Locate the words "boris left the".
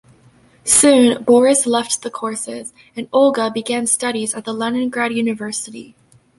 1.21-2.09